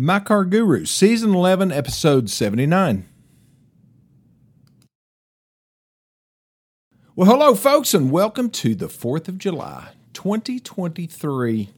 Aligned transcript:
My 0.00 0.18
Car 0.18 0.46
Guru, 0.46 0.86
Season 0.86 1.34
11, 1.34 1.70
Episode 1.70 2.30
79. 2.30 3.06
Well, 7.14 7.30
hello, 7.30 7.54
folks, 7.54 7.92
and 7.92 8.10
welcome 8.10 8.48
to 8.48 8.74
the 8.74 8.86
4th 8.86 9.28
of 9.28 9.36
July, 9.36 9.88
2023. 10.14 11.68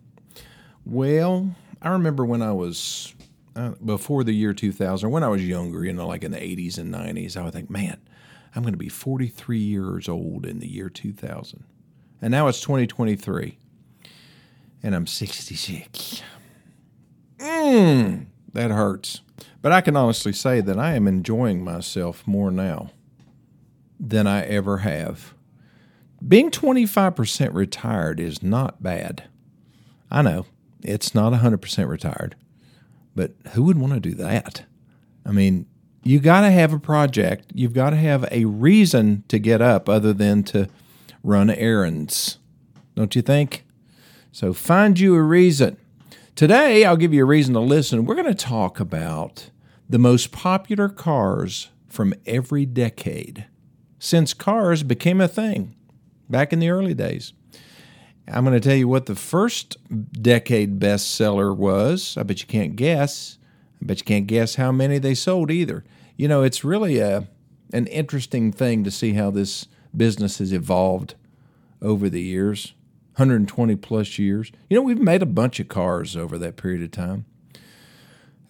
Well, 0.86 1.56
I 1.82 1.88
remember 1.88 2.24
when 2.24 2.42
I 2.42 2.52
was 2.52 3.12
uh, 3.56 3.70
before 3.84 4.22
the 4.22 4.32
year 4.32 4.54
2000, 4.54 5.10
when 5.10 5.24
I 5.24 5.28
was 5.28 5.44
younger, 5.44 5.84
you 5.84 5.92
know, 5.92 6.06
like 6.06 6.22
in 6.22 6.30
the 6.30 6.38
80s 6.38 6.78
and 6.78 6.94
90s, 6.94 7.36
I 7.36 7.42
would 7.42 7.52
think, 7.52 7.70
man, 7.70 7.96
I'm 8.54 8.62
going 8.62 8.72
to 8.72 8.78
be 8.78 8.88
43 8.88 9.58
years 9.58 10.08
old 10.08 10.46
in 10.46 10.60
the 10.60 10.68
year 10.68 10.88
2000. 10.88 11.64
And 12.20 12.30
now 12.30 12.46
it's 12.46 12.60
2023, 12.60 13.58
and 14.80 14.94
I'm 14.94 15.08
66. 15.08 16.22
Mmm, 17.42 18.26
that 18.52 18.70
hurts. 18.70 19.20
But 19.60 19.72
I 19.72 19.80
can 19.80 19.96
honestly 19.96 20.32
say 20.32 20.60
that 20.60 20.78
I 20.78 20.94
am 20.94 21.06
enjoying 21.06 21.64
myself 21.64 22.26
more 22.26 22.50
now 22.50 22.90
than 23.98 24.26
I 24.26 24.44
ever 24.44 24.78
have. 24.78 25.34
Being 26.26 26.50
25% 26.50 27.52
retired 27.52 28.20
is 28.20 28.42
not 28.42 28.82
bad. 28.82 29.24
I 30.10 30.22
know 30.22 30.46
it's 30.82 31.14
not 31.14 31.32
100% 31.32 31.88
retired, 31.88 32.36
but 33.14 33.32
who 33.52 33.64
would 33.64 33.78
want 33.78 33.94
to 33.94 34.00
do 34.00 34.14
that? 34.14 34.64
I 35.24 35.32
mean, 35.32 35.66
you 36.04 36.18
got 36.18 36.42
to 36.42 36.50
have 36.50 36.72
a 36.72 36.78
project. 36.78 37.46
You've 37.54 37.74
got 37.74 37.90
to 37.90 37.96
have 37.96 38.26
a 38.30 38.44
reason 38.44 39.24
to 39.28 39.38
get 39.38 39.62
up 39.62 39.88
other 39.88 40.12
than 40.12 40.42
to 40.44 40.68
run 41.22 41.50
errands, 41.50 42.38
don't 42.96 43.14
you 43.14 43.22
think? 43.22 43.64
So 44.32 44.52
find 44.52 44.98
you 44.98 45.14
a 45.14 45.22
reason. 45.22 45.76
Today, 46.34 46.86
I'll 46.86 46.96
give 46.96 47.12
you 47.12 47.22
a 47.24 47.26
reason 47.26 47.52
to 47.52 47.60
listen. 47.60 48.06
We're 48.06 48.14
going 48.14 48.26
to 48.26 48.34
talk 48.34 48.80
about 48.80 49.50
the 49.86 49.98
most 49.98 50.32
popular 50.32 50.88
cars 50.88 51.68
from 51.90 52.14
every 52.24 52.64
decade 52.64 53.44
since 53.98 54.32
cars 54.32 54.82
became 54.82 55.20
a 55.20 55.28
thing 55.28 55.76
back 56.30 56.50
in 56.50 56.58
the 56.58 56.70
early 56.70 56.94
days. 56.94 57.34
I'm 58.26 58.44
going 58.46 58.58
to 58.58 58.66
tell 58.66 58.76
you 58.76 58.88
what 58.88 59.04
the 59.04 59.14
first 59.14 59.76
decade 60.10 60.80
bestseller 60.80 61.54
was. 61.54 62.16
I 62.16 62.22
bet 62.22 62.40
you 62.40 62.46
can't 62.46 62.76
guess. 62.76 63.36
I 63.82 63.84
bet 63.84 63.98
you 63.98 64.04
can't 64.04 64.26
guess 64.26 64.54
how 64.54 64.72
many 64.72 64.98
they 64.98 65.14
sold 65.14 65.50
either. 65.50 65.84
You 66.16 66.28
know, 66.28 66.42
it's 66.42 66.64
really 66.64 66.98
a 66.98 67.28
an 67.74 67.86
interesting 67.88 68.52
thing 68.52 68.84
to 68.84 68.90
see 68.90 69.12
how 69.12 69.30
this 69.30 69.66
business 69.94 70.38
has 70.38 70.52
evolved 70.52 71.14
over 71.82 72.08
the 72.08 72.22
years 72.22 72.72
120 73.14 73.76
plus 73.76 74.18
years. 74.18 74.50
You 74.68 74.76
know, 74.76 74.82
we've 74.82 74.98
made 74.98 75.22
a 75.22 75.26
bunch 75.26 75.60
of 75.60 75.68
cars 75.68 76.16
over 76.16 76.38
that 76.38 76.56
period 76.56 76.82
of 76.82 76.90
time. 76.90 77.26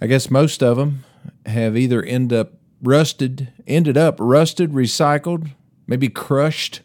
I 0.01 0.07
guess 0.07 0.31
most 0.31 0.63
of 0.63 0.77
them 0.77 1.05
have 1.47 1.77
either 1.77 2.03
end 2.03 2.33
up 2.33 2.55
rusted, 2.83 3.53
ended 3.67 3.97
up 3.97 4.17
rusted, 4.19 4.73
recycled, 4.73 5.51
maybe 5.87 6.09
crushed, 6.09 6.81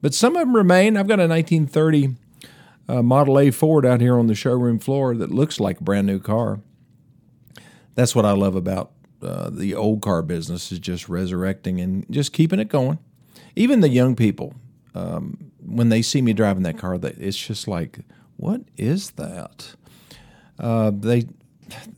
but 0.00 0.14
some 0.14 0.36
of 0.36 0.40
them 0.40 0.56
remain. 0.56 0.96
I've 0.96 1.08
got 1.08 1.20
a 1.20 1.28
1930 1.28 2.16
uh, 2.88 3.02
Model 3.02 3.38
A 3.38 3.50
Ford 3.50 3.86
out 3.86 4.00
here 4.00 4.18
on 4.18 4.26
the 4.26 4.34
showroom 4.34 4.78
floor 4.78 5.14
that 5.16 5.30
looks 5.30 5.60
like 5.60 5.80
a 5.80 5.84
brand 5.84 6.06
new 6.06 6.18
car. 6.18 6.60
That's 7.94 8.14
what 8.14 8.24
I 8.24 8.32
love 8.32 8.56
about 8.56 8.92
uh, 9.22 9.50
the 9.50 9.74
old 9.74 10.02
car 10.02 10.22
business 10.22 10.72
is 10.72 10.78
just 10.78 11.08
resurrecting 11.08 11.80
and 11.80 12.04
just 12.10 12.32
keeping 12.32 12.58
it 12.58 12.68
going. 12.68 12.98
Even 13.54 13.80
the 13.80 13.88
young 13.88 14.16
people, 14.16 14.54
um, 14.94 15.51
when 15.64 15.88
they 15.88 16.02
see 16.02 16.22
me 16.22 16.32
driving 16.32 16.62
that 16.64 16.78
car, 16.78 16.98
it's 17.02 17.36
just 17.36 17.68
like, 17.68 18.00
what 18.36 18.62
is 18.76 19.12
that? 19.12 19.74
Uh, 20.58 20.90
they 20.94 21.26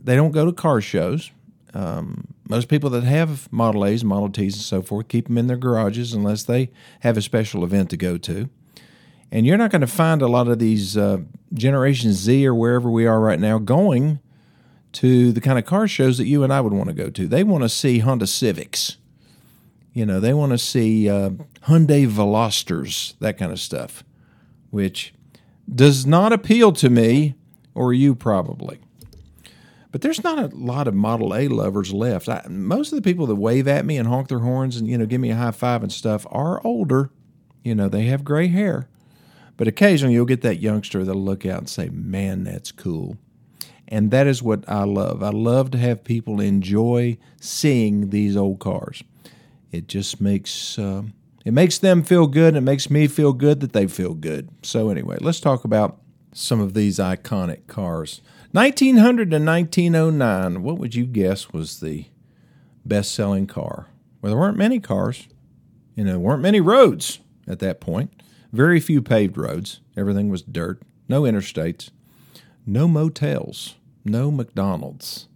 they 0.03 0.15
don't 0.15 0.33
go 0.33 0.45
to 0.45 0.53
car 0.53 0.81
shows. 0.81 1.31
Um, 1.73 2.29
most 2.48 2.69
people 2.69 2.91
that 2.91 3.03
have 3.05 3.51
Model 3.53 3.85
A's, 3.85 4.05
Model 4.05 4.31
T's, 4.31 4.55
and 4.55 4.62
so 4.62 4.83
forth 4.83 5.09
keep 5.09 5.27
them 5.27 5.39
in 5.39 5.48
their 5.48 5.57
garages 5.57 6.12
unless 6.12 6.45
they 6.45 6.70
have 7.01 7.17
a 7.17 7.23
special 7.23 7.65
event 7.65 7.91
to 7.91 7.97
go 7.97 8.17
to. 8.19 8.48
And 9.33 9.45
you're 9.45 9.58
not 9.58 9.73
going 9.73 9.81
to 9.81 9.89
find 9.89 10.23
a 10.23 10.29
lot 10.29 10.46
of 10.46 10.61
these 10.61 10.96
uh, 10.96 11.19
Generation 11.52 12.13
Z 12.13 12.46
or 12.46 12.55
wherever 12.55 12.89
we 12.89 13.07
are 13.07 13.19
right 13.19 13.41
now 13.41 13.58
going 13.58 14.20
to 14.92 15.33
the 15.33 15.41
kind 15.41 15.58
of 15.58 15.64
car 15.64 15.89
shows 15.89 16.19
that 16.19 16.27
you 16.27 16.45
and 16.45 16.52
I 16.52 16.61
would 16.61 16.73
want 16.73 16.89
to 16.89 16.95
go 16.95 17.11
to. 17.11 17.27
They 17.27 17.42
want 17.42 17.64
to 17.64 17.69
see 17.69 17.98
Honda 17.98 18.29
Civics. 18.29 18.96
You 19.95 20.05
know, 20.05 20.19
they 20.19 20.35
want 20.35 20.51
to 20.51 20.59
see 20.59 21.09
uh, 21.09 21.31
Hyundai 21.63 22.09
Velosters, 22.09 23.15
that 23.21 23.39
kind 23.39 23.53
of 23.53 23.61
stuff, 23.61 24.03
which 24.71 25.15
does 25.73 26.05
not 26.05 26.33
appeal 26.33 26.73
to 26.73 26.91
me 26.91 27.37
or 27.75 27.93
you 27.93 28.15
probably. 28.17 28.81
But 29.93 30.01
there's 30.01 30.25
not 30.25 30.41
a 30.41 30.55
lot 30.57 30.89
of 30.89 30.95
Model 30.95 31.33
A 31.37 31.47
lovers 31.47 31.93
left. 31.93 32.29
I, 32.29 32.45
most 32.49 32.93
of 32.93 32.97
the 32.97 33.09
people 33.09 33.27
that 33.29 33.37
wave 33.37 33.69
at 33.69 33.87
me 33.87 33.97
and 33.97 34.09
honk 34.09 34.27
their 34.27 34.41
horns 34.41 34.77
and 34.77 34.89
you 34.89 34.99
know 34.99 35.07
give 35.07 35.21
me 35.21 35.31
a 35.31 35.37
high 35.37 35.53
five 35.53 35.85
and 35.85 35.93
stuff 35.93 36.27
are 36.31 36.61
older. 36.67 37.11
You 37.63 37.77
know 37.77 37.89
they 37.89 38.07
have 38.07 38.25
gray 38.25 38.49
hair, 38.49 38.89
but 39.57 39.69
occasionally 39.69 40.15
you'll 40.15 40.25
get 40.25 40.41
that 40.41 40.61
youngster 40.61 41.05
that'll 41.05 41.23
look 41.23 41.47
out 41.47 41.59
and 41.59 41.69
say, 41.69 41.91
"Man, 41.91 42.43
that's 42.43 42.73
cool." 42.73 43.19
And 43.87 44.11
that 44.11 44.27
is 44.27 44.43
what 44.43 44.69
I 44.69 44.83
love. 44.83 45.23
I 45.23 45.31
love 45.31 45.71
to 45.71 45.79
have 45.79 46.03
people 46.03 46.41
enjoy 46.41 47.17
seeing 47.41 48.11
these 48.11 48.37
old 48.37 48.59
cars. 48.59 49.05
It 49.74 49.89
just 49.89 50.20
makes 50.20 50.79
uh, 50.79 51.02
it 51.45 51.52
makes 51.52 51.79
them 51.79 52.02
feel 52.02 52.27
good. 52.27 52.48
And 52.48 52.58
it 52.58 52.70
makes 52.70 52.89
me 52.89 53.07
feel 53.07 53.33
good 53.33 53.61
that 53.61 53.73
they 53.73 53.86
feel 53.86 54.14
good. 54.14 54.48
So 54.62 54.89
anyway, 54.89 55.17
let's 55.20 55.40
talk 55.40 55.64
about 55.64 56.01
some 56.33 56.61
of 56.61 56.74
these 56.74 56.98
iconic 56.98 57.67
cars. 57.67 58.20
1900 58.52 59.30
to 59.33 59.39
1909, 59.39 60.63
what 60.63 60.79
would 60.79 60.95
you 60.95 61.07
guess 61.07 61.52
was 61.52 61.80
the 61.80 62.07
best 62.84 63.13
selling 63.13 63.48
car? 63.48 63.89
Well, 64.23 64.30
there 64.30 64.39
weren't 64.39 64.57
many 64.57 64.79
cars. 64.79 65.27
You 65.96 66.05
know, 66.05 66.18
weren't 66.18 66.42
many 66.42 66.61
roads 66.61 67.18
at 67.48 67.58
that 67.58 67.80
point. 67.80 68.23
Very 68.52 68.79
few 68.79 69.02
paved 69.02 69.36
roads. 69.36 69.80
Everything 69.96 70.29
was 70.29 70.42
dirt. 70.42 70.83
No 71.08 71.23
interstates. 71.23 71.90
No 72.64 72.86
motels. 72.86 73.74
No 74.05 74.30
McDonald's. 74.30 75.27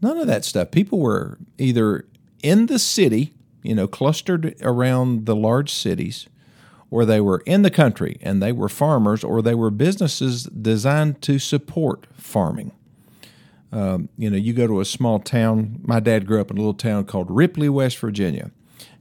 None 0.00 0.18
of 0.18 0.26
that 0.26 0.44
stuff. 0.44 0.72
People 0.72 0.98
were 0.98 1.38
either 1.58 2.06
in 2.42 2.66
the 2.66 2.78
city, 2.78 3.34
you 3.62 3.74
know, 3.74 3.86
clustered 3.86 4.54
around 4.62 5.26
the 5.26 5.36
large 5.36 5.72
cities, 5.72 6.28
or 6.90 7.04
they 7.04 7.20
were 7.20 7.42
in 7.46 7.62
the 7.62 7.70
country 7.70 8.18
and 8.20 8.42
they 8.42 8.52
were 8.52 8.68
farmers, 8.68 9.24
or 9.24 9.40
they 9.40 9.54
were 9.54 9.70
businesses 9.70 10.44
designed 10.44 11.22
to 11.22 11.38
support 11.38 12.06
farming. 12.14 12.72
Um, 13.72 14.10
you 14.18 14.28
know, 14.28 14.36
you 14.36 14.52
go 14.52 14.66
to 14.66 14.80
a 14.80 14.84
small 14.84 15.18
town. 15.18 15.80
My 15.82 15.98
dad 15.98 16.26
grew 16.26 16.40
up 16.40 16.50
in 16.50 16.58
a 16.58 16.60
little 16.60 16.74
town 16.74 17.04
called 17.04 17.30
Ripley, 17.30 17.70
West 17.70 17.98
Virginia, 17.98 18.50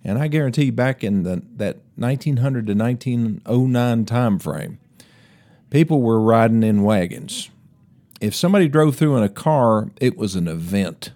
and 0.04 0.18
I 0.18 0.30
guarantee 0.30 0.66
you 0.66 0.72
back 0.72 1.04
in 1.04 1.24
the, 1.24 1.44
that 1.58 1.80
1900 1.96 2.68
to 2.68 2.74
1909 2.74 4.06
time 4.06 4.40
frame, 4.40 4.80
people 5.70 6.02
were 6.02 6.22
riding 6.22 6.64
in 6.64 6.84
wagons. 6.84 7.50
If 8.22 8.34
somebody 8.34 8.70
drove 8.70 8.96
through 8.96 9.18
in 9.18 9.24
a 9.24 9.30
car, 9.30 9.90
it 10.00 10.16
was 10.16 10.36
an 10.36 10.48
event, 10.48 11.12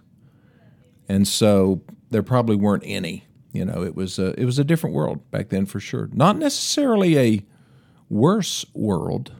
and 1.07 1.25
so 1.25 1.81
there 2.11 2.23
probably 2.23 2.55
weren't 2.55 2.83
any. 2.85 3.24
You 3.55 3.65
know, 3.65 3.83
it 3.83 3.95
was 3.95 4.19
a, 4.19 4.39
it 4.39 4.45
was 4.45 4.59
a 4.59 4.63
different 4.63 4.95
world 4.95 5.29
back 5.31 5.49
then 5.49 5.65
for 5.65 5.79
sure. 5.79 6.09
Not 6.11 6.37
necessarily 6.37 7.17
a 7.17 7.45
worse 8.09 8.65
world, 8.73 9.31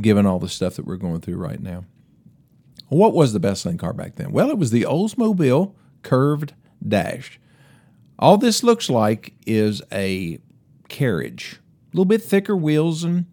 given 0.00 0.26
all 0.26 0.38
the 0.38 0.48
stuff 0.48 0.74
that 0.76 0.86
we're 0.86 0.96
going 0.96 1.20
through 1.20 1.36
right 1.36 1.60
now. 1.60 1.84
What 2.88 3.14
was 3.14 3.32
the 3.32 3.40
best 3.40 3.62
selling 3.62 3.78
car 3.78 3.92
back 3.92 4.16
then? 4.16 4.32
Well, 4.32 4.50
it 4.50 4.58
was 4.58 4.70
the 4.70 4.82
Oldsmobile 4.82 5.74
Curved 6.02 6.54
Dash. 6.86 7.40
All 8.18 8.36
this 8.36 8.62
looks 8.62 8.90
like 8.90 9.34
is 9.46 9.82
a 9.90 10.38
carriage, 10.88 11.60
a 11.92 11.96
little 11.96 12.04
bit 12.04 12.22
thicker 12.22 12.54
wheels 12.54 13.02
and, 13.02 13.26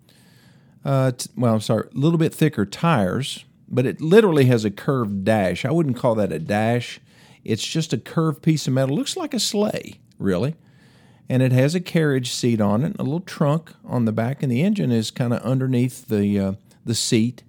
uh, 0.86 1.12
t- 1.12 1.30
well, 1.36 1.56
I'm 1.56 1.62
sorry, 1.62 1.90
a 1.94 1.98
little 1.98 2.18
bit 2.18 2.34
thicker 2.34 2.66
tires, 2.66 3.44
but 3.68 3.86
it 3.86 4.02
literally 4.02 4.46
has 4.46 4.66
a 4.66 4.72
curved 4.72 5.26
dash. 5.26 5.66
I 5.66 5.72
wouldn't 5.72 5.98
call 5.98 6.16
that 6.16 6.32
a 6.32 6.40
dash. 6.40 7.00
It's 7.44 7.66
just 7.66 7.94
a 7.94 7.98
curved 7.98 8.42
piece 8.42 8.68
of 8.68 8.74
metal. 8.74 8.96
Looks 8.96 9.18
like 9.18 9.34
a 9.34 9.40
sleigh, 9.40 10.00
really. 10.18 10.56
And 11.28 11.44
it 11.44 11.52
has 11.52 11.76
a 11.76 11.80
carriage 11.80 12.32
seat 12.32 12.60
on 12.60 12.84
it, 12.84 12.96
a 12.98 13.04
little 13.04 13.20
trunk 13.20 13.72
on 13.86 14.06
the 14.06 14.12
back, 14.12 14.42
and 14.42 14.52
the 14.52 14.64
engine 14.64 14.92
is 14.92 15.12
kind 15.12 15.34
of 15.34 15.42
underneath 15.42 16.08
the 16.08 16.40
uh, 16.40 16.52
the 16.86 16.96
seat 16.96 17.44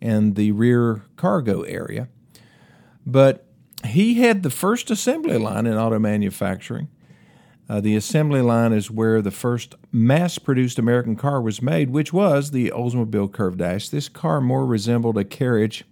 and 0.00 0.36
the 0.36 0.52
rear 0.52 1.02
cargo 1.16 1.62
area. 1.62 2.08
But 3.04 3.46
he 3.84 4.14
had 4.14 4.42
the 4.42 4.50
first 4.50 4.90
assembly 4.90 5.38
line 5.38 5.66
in 5.66 5.76
auto 5.76 5.98
manufacturing. 5.98 6.88
Uh, 7.68 7.80
the 7.80 7.94
assembly 7.94 8.40
line 8.40 8.72
is 8.72 8.90
where 8.90 9.22
the 9.22 9.30
first 9.30 9.76
mass 9.92 10.38
produced 10.38 10.78
American 10.78 11.14
car 11.14 11.40
was 11.40 11.62
made, 11.62 11.90
which 11.90 12.12
was 12.12 12.50
the 12.50 12.70
Oldsmobile 12.70 13.32
Curved 13.32 13.58
Dash. 13.58 13.88
This 13.88 14.08
car 14.08 14.40
more 14.40 14.66
resembled 14.66 15.16
a 15.16 15.24
carriage 15.24 15.84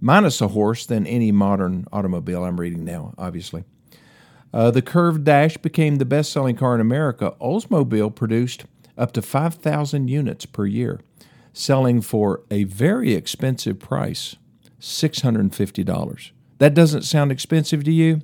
minus 0.00 0.40
a 0.40 0.48
horse 0.48 0.86
than 0.86 1.06
any 1.06 1.30
modern 1.30 1.86
automobile 1.92 2.44
I'm 2.44 2.60
reading 2.60 2.84
now, 2.84 3.14
obviously. 3.18 3.64
Uh, 4.52 4.70
the 4.70 4.82
Curved 4.82 5.24
Dash 5.24 5.56
became 5.56 5.96
the 5.96 6.04
best 6.04 6.32
selling 6.32 6.56
car 6.56 6.74
in 6.74 6.80
America. 6.80 7.34
Oldsmobile 7.40 8.14
produced 8.14 8.64
up 8.98 9.12
to 9.12 9.22
5,000 9.22 10.08
units 10.08 10.46
per 10.46 10.66
year, 10.66 11.00
selling 11.52 12.00
for 12.00 12.42
a 12.50 12.64
very 12.64 13.14
expensive 13.14 13.78
price 13.78 14.36
$650. 14.80 16.30
That 16.58 16.74
doesn't 16.74 17.02
sound 17.02 17.30
expensive 17.30 17.84
to 17.84 17.92
you? 17.92 18.22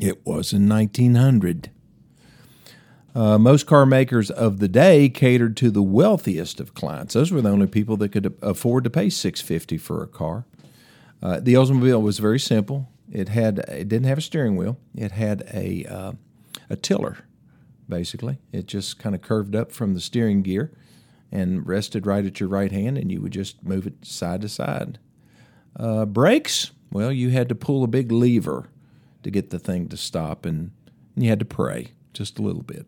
It 0.00 0.24
was 0.26 0.52
in 0.52 0.68
1900. 0.68 1.70
Uh, 3.14 3.38
most 3.38 3.66
car 3.66 3.86
makers 3.86 4.30
of 4.30 4.58
the 4.58 4.66
day 4.66 5.08
catered 5.08 5.56
to 5.58 5.70
the 5.70 5.82
wealthiest 5.82 6.58
of 6.58 6.74
clients. 6.74 7.14
Those 7.14 7.30
were 7.30 7.40
the 7.40 7.50
only 7.50 7.68
people 7.68 7.96
that 7.98 8.10
could 8.10 8.34
afford 8.42 8.82
to 8.84 8.90
pay 8.90 9.08
650 9.08 9.78
for 9.78 10.02
a 10.02 10.08
car. 10.08 10.46
Uh, 11.24 11.40
the 11.40 11.54
Oldsmobile 11.54 12.02
was 12.02 12.18
very 12.18 12.38
simple. 12.38 12.88
It 13.10 13.30
had 13.30 13.58
it 13.60 13.88
didn't 13.88 14.06
have 14.06 14.18
a 14.18 14.20
steering 14.20 14.56
wheel. 14.56 14.78
It 14.94 15.12
had 15.12 15.48
a 15.52 15.84
uh, 15.86 16.12
a 16.68 16.76
tiller, 16.76 17.18
basically. 17.88 18.38
It 18.52 18.66
just 18.66 18.98
kind 18.98 19.14
of 19.14 19.22
curved 19.22 19.56
up 19.56 19.72
from 19.72 19.94
the 19.94 20.00
steering 20.00 20.42
gear 20.42 20.72
and 21.32 21.66
rested 21.66 22.06
right 22.06 22.24
at 22.26 22.40
your 22.40 22.48
right 22.50 22.70
hand, 22.70 22.98
and 22.98 23.10
you 23.10 23.22
would 23.22 23.32
just 23.32 23.64
move 23.64 23.86
it 23.86 24.04
side 24.04 24.42
to 24.42 24.48
side. 24.48 24.98
Uh, 25.76 26.04
brakes, 26.04 26.70
well, 26.92 27.10
you 27.10 27.30
had 27.30 27.48
to 27.48 27.54
pull 27.54 27.82
a 27.82 27.88
big 27.88 28.12
lever 28.12 28.68
to 29.22 29.30
get 29.30 29.50
the 29.50 29.58
thing 29.58 29.88
to 29.88 29.96
stop, 29.96 30.44
and 30.44 30.70
you 31.16 31.28
had 31.28 31.40
to 31.40 31.44
pray 31.44 31.92
just 32.12 32.38
a 32.38 32.42
little 32.42 32.62
bit. 32.62 32.86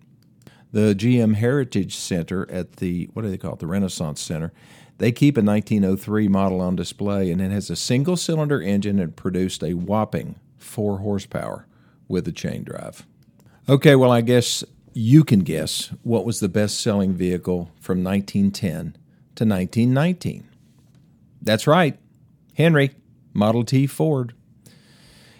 The 0.72 0.94
GM 0.94 1.36
Heritage 1.36 1.96
Center 1.96 2.48
at 2.50 2.76
the, 2.76 3.08
what 3.14 3.22
do 3.22 3.30
they 3.30 3.38
call 3.38 3.54
it, 3.54 3.60
the 3.60 3.66
Renaissance 3.66 4.20
Center, 4.20 4.52
they 4.98 5.12
keep 5.12 5.37
a 5.37 5.43
1903 5.43 6.28
model 6.28 6.60
on 6.60 6.76
display, 6.76 7.31
and 7.31 7.40
it 7.40 7.50
has 7.50 7.69
a 7.69 7.76
single 7.76 8.16
cylinder 8.16 8.60
engine 8.60 8.98
and 8.98 9.14
produced 9.14 9.62
a 9.62 9.75
whopping 9.75 10.37
four 10.56 10.98
horsepower 10.98 11.66
with 12.08 12.26
a 12.26 12.32
chain 12.32 12.64
drive. 12.64 13.06
Okay, 13.69 13.96
well, 13.96 14.10
I 14.10 14.20
guess 14.20 14.64
you 14.94 15.25
can 15.25 15.40
guess 15.40 15.90
what 16.02 16.25
was 16.25 16.40
the 16.40 16.48
best 16.48 16.81
selling 16.81 17.12
vehicle 17.12 17.70
from 17.81 18.02
1910 18.02 18.96
to 19.34 19.44
1919. 19.44 20.48
That's 21.42 21.66
right, 21.66 21.99
Henry, 22.54 22.92
Model 23.34 23.64
T 23.64 23.87
Ford. 23.87 24.32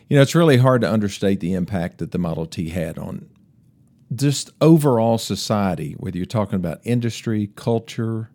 You 0.09 0.17
know, 0.17 0.23
it's 0.23 0.35
really 0.35 0.59
hard 0.59 0.83
to 0.83 0.93
understate 0.93 1.41
the 1.41 1.55
impact 1.55 1.99
that 1.99 2.13
the 2.13 2.19
Model 2.19 2.47
T 2.47 2.69
had 2.69 2.99
on 2.99 3.29
just 4.15 4.51
overall 4.61 5.19
society, 5.19 5.95
whether 5.95 6.17
you're 6.17 6.27
talking 6.27 6.57
about 6.57 6.81
industry, 6.85 7.51
culture, 7.57 8.31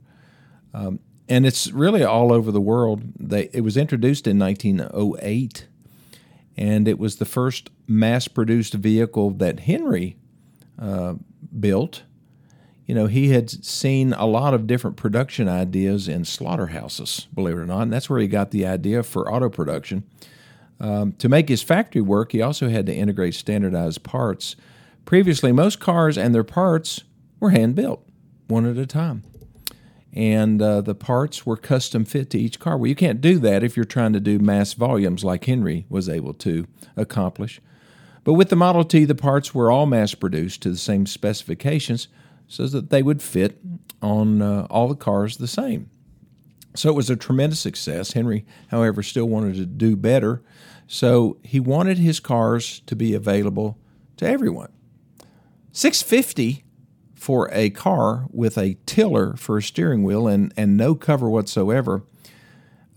um, 0.74 1.00
and 1.32 1.46
it's 1.46 1.72
really 1.72 2.04
all 2.04 2.34
over 2.34 2.52
the 2.52 2.60
world. 2.60 3.04
They, 3.18 3.50
it 3.54 3.62
was 3.62 3.78
introduced 3.78 4.28
in 4.28 4.38
1908, 4.38 5.66
and 6.58 6.90
it 6.90 7.00
was 7.00 7.16
the 7.16 7.26
first 7.26 7.70
mass 7.88 8.28
produced 8.28 8.74
vehicle 8.74 9.32
that 9.32 9.62
Henry 9.62 10.18
uh, 10.78 11.14
built. 11.58 12.04
You 12.86 12.96
know, 12.96 13.06
he 13.06 13.30
had 13.30 13.50
seen 13.50 14.12
a 14.12 14.26
lot 14.26 14.54
of 14.54 14.68
different 14.68 14.98
production 14.98 15.48
ideas 15.48 16.10
in 16.10 16.26
slaughterhouses, 16.26 17.28
believe 17.34 17.56
it 17.56 17.62
or 17.62 17.66
not, 17.66 17.84
and 17.84 17.94
that's 17.94 18.10
where 18.10 18.20
he 18.20 18.28
got 18.28 18.52
the 18.52 18.66
idea 18.66 19.02
for 19.02 19.34
auto 19.34 19.48
production. 19.48 20.04
Um, 20.82 21.14
to 21.14 21.30
make 21.30 21.48
his 21.48 21.64
factory 21.64 22.02
work, 22.02 22.34
he 22.34 22.42
also 22.42 22.68
had 22.68 22.86
to 22.88 22.94
integrate 22.94 23.36
standardized 23.36 24.04
parts. 24.04 24.58
Previously, 25.06 25.54
most 25.54 25.80
cars 25.80 26.18
and 26.18 26.36
their 26.36 26.44
parts 26.44 27.06
were 27.40 27.52
hand 27.52 27.76
built, 27.76 28.06
one 28.48 28.66
at 28.66 28.78
a 28.78 28.86
time. 28.86 29.24
And 30.14 30.62
uh, 30.62 30.82
the 30.82 30.96
parts 30.96 31.46
were 31.46 31.56
custom 31.56 32.04
fit 32.04 32.30
to 32.32 32.40
each 32.40 32.60
car. 32.60 32.78
Well, 32.78 32.88
you 32.88 32.96
can't 32.96 33.22
do 33.22 33.40
that 33.40 33.64
if 33.64 33.78
you're 33.78 33.86
trying 33.86 34.14
to 34.14 34.20
do 34.20 34.40
mass 34.40 34.74
volumes 34.74 35.24
like 35.24 35.46
Henry 35.46 35.86
was 35.90 36.10
able 36.10 36.34
to 36.36 36.68
accomplish. 36.98 37.62
But 38.24 38.34
with 38.34 38.50
the 38.50 38.56
Model 38.56 38.84
T, 38.84 39.06
the 39.06 39.16
parts 39.16 39.56
were 39.56 39.72
all 39.72 39.86
mass 39.86 40.14
produced 40.14 40.62
to 40.64 40.70
the 40.70 40.78
same 40.78 41.06
specifications 41.06 42.08
so 42.48 42.68
that 42.68 42.90
they 42.90 43.02
would 43.02 43.22
fit 43.22 43.60
on 44.02 44.42
uh, 44.42 44.68
all 44.70 44.88
the 44.88 44.96
cars 44.96 45.38
the 45.38 45.48
same. 45.48 45.90
So 46.76 46.90
it 46.90 46.96
was 46.96 47.10
a 47.10 47.16
tremendous 47.16 47.60
success. 47.60 48.14
Henry, 48.14 48.46
however, 48.70 49.04
still 49.04 49.26
wanted 49.26 49.56
to 49.56 49.66
do 49.66 49.96
better. 49.96 50.42
So 50.88 51.38
he 51.44 51.60
wanted 51.60 51.98
his 51.98 52.20
cars 52.20 52.82
to 52.82 52.96
be 52.96 53.14
available 53.14 53.78
to 54.18 54.28
everyone. 54.28 54.72
650 55.72 56.64
for 57.22 57.48
a 57.54 57.70
car 57.70 58.26
with 58.32 58.58
a 58.58 58.76
tiller 58.88 59.36
for 59.36 59.60
a 59.60 59.62
steering 59.62 60.02
wheel 60.02 60.28
and, 60.28 60.52
and 60.58 60.76
no 60.76 60.96
cover 60.96 61.30
whatsoever 61.30 62.02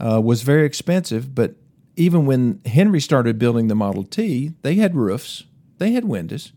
uh, 0.01 0.19
was 0.19 0.41
very 0.41 0.65
expensive, 0.65 1.35
but 1.35 1.57
even 1.95 2.25
when 2.25 2.59
Henry 2.65 3.03
started 3.03 3.39
building 3.39 3.69
the 3.69 3.75
Model 3.75 4.03
T, 4.03 4.55
they 4.63 4.77
had 4.77 4.97
roofs, 4.97 5.45
they 5.77 5.93
had 5.93 6.07
windows, 6.07 6.53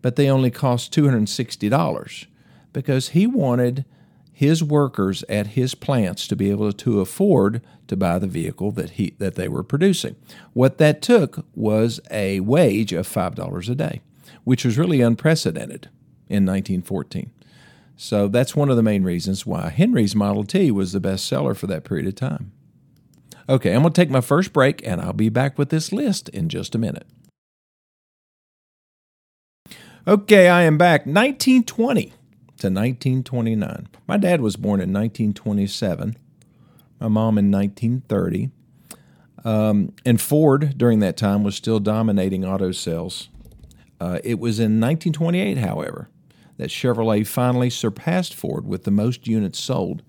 but 0.00 0.16
they 0.16 0.28
only 0.28 0.50
cost 0.50 0.92
$260 0.92 2.26
because 2.72 3.10
he 3.10 3.28
wanted 3.28 3.84
his 4.32 4.64
workers 4.64 5.22
at 5.28 5.48
his 5.48 5.76
plants 5.76 6.26
to 6.26 6.34
be 6.34 6.50
able 6.50 6.72
to 6.72 7.00
afford 7.00 7.62
to 7.86 7.96
buy 7.96 8.18
the 8.18 8.26
vehicle 8.26 8.72
that 8.72 8.90
he 8.90 9.14
that 9.18 9.36
they 9.36 9.46
were 9.46 9.62
producing. 9.62 10.16
What 10.52 10.78
that 10.78 11.00
took 11.00 11.46
was 11.54 12.00
a 12.10 12.40
wage 12.40 12.92
of 12.92 13.06
$5 13.06 13.68
a 13.68 13.74
day, 13.76 14.00
which 14.42 14.64
was 14.64 14.76
really 14.76 15.00
unprecedented 15.00 15.88
in 16.32 16.46
1914. 16.46 17.30
So 17.96 18.26
that's 18.26 18.56
one 18.56 18.68
of 18.68 18.76
the 18.76 18.82
main 18.82 19.04
reasons 19.04 19.46
why 19.46 19.68
Henry's 19.68 20.16
Model 20.16 20.44
T 20.44 20.70
was 20.70 20.92
the 20.92 21.00
best 21.00 21.26
seller 21.26 21.54
for 21.54 21.66
that 21.68 21.84
period 21.84 22.06
of 22.06 22.14
time. 22.14 22.52
Okay, 23.48 23.74
I'm 23.74 23.82
going 23.82 23.92
to 23.92 24.00
take 24.00 24.10
my 24.10 24.20
first 24.20 24.52
break 24.52 24.86
and 24.86 25.00
I'll 25.00 25.12
be 25.12 25.28
back 25.28 25.58
with 25.58 25.68
this 25.68 25.92
list 25.92 26.28
in 26.30 26.48
just 26.48 26.74
a 26.74 26.78
minute. 26.78 27.06
Okay, 30.06 30.48
I 30.48 30.62
am 30.62 30.78
back. 30.78 31.02
1920 31.06 32.12
to 32.62 32.68
1929. 32.68 33.88
My 34.08 34.16
dad 34.16 34.40
was 34.40 34.56
born 34.56 34.80
in 34.80 34.92
1927, 34.92 36.16
my 37.00 37.08
mom 37.08 37.38
in 37.38 37.50
1930. 37.50 38.50
Um, 39.44 39.92
and 40.04 40.20
Ford 40.20 40.76
during 40.76 41.00
that 41.00 41.16
time 41.16 41.42
was 41.42 41.56
still 41.56 41.80
dominating 41.80 42.44
auto 42.44 42.72
sales. 42.72 43.28
Uh, 44.00 44.18
it 44.24 44.38
was 44.38 44.58
in 44.58 44.80
1928, 44.80 45.58
however, 45.58 46.08
that 46.56 46.70
Chevrolet 46.70 47.26
finally 47.26 47.70
surpassed 47.70 48.34
Ford 48.34 48.66
with 48.66 48.84
the 48.84 48.90
most 48.90 49.26
units 49.26 49.58
sold. 49.58 50.02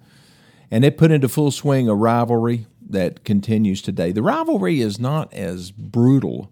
And 0.69 0.83
it 0.83 0.97
put 0.97 1.11
into 1.11 1.29
full 1.29 1.51
swing 1.51 1.87
a 1.87 1.95
rivalry 1.95 2.67
that 2.89 3.23
continues 3.23 3.81
today. 3.81 4.11
The 4.11 4.23
rivalry 4.23 4.81
is 4.81 4.99
not 4.99 5.33
as 5.33 5.71
brutal 5.71 6.51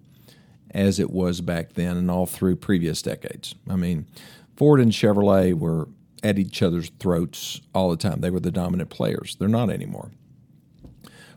as 0.71 0.99
it 0.99 1.11
was 1.11 1.41
back 1.41 1.73
then 1.73 1.97
and 1.97 2.09
all 2.09 2.25
through 2.25 2.55
previous 2.55 3.01
decades. 3.01 3.55
I 3.69 3.75
mean, 3.75 4.07
Ford 4.55 4.79
and 4.79 4.91
Chevrolet 4.91 5.53
were 5.53 5.89
at 6.23 6.39
each 6.39 6.61
other's 6.61 6.91
throats 6.99 7.61
all 7.73 7.89
the 7.89 7.97
time. 7.97 8.21
They 8.21 8.29
were 8.29 8.39
the 8.39 8.51
dominant 8.51 8.89
players. 8.89 9.35
They're 9.35 9.47
not 9.47 9.69
anymore. 9.69 10.11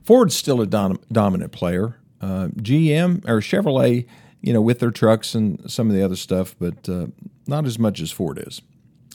Ford's 0.03 0.37
still 0.37 0.61
a 0.61 0.67
dom- 0.67 1.01
dominant 1.11 1.53
player. 1.53 1.97
Uh, 2.21 2.49
GM 2.57 3.27
or 3.29 3.41
Chevrolet, 3.41 4.07
you 4.45 4.53
know, 4.53 4.61
with 4.61 4.79
their 4.79 4.91
trucks 4.91 5.35
and 5.35 5.71
some 5.71 5.89
of 5.89 5.97
the 5.97 6.05
other 6.05 6.17
stuff, 6.17 6.55
but 6.61 6.87
uh, 6.87 7.07
not 7.47 7.65
as 7.65 7.79
much 7.79 7.99
as 8.01 8.13
Ford 8.13 8.43
is. 8.47 8.61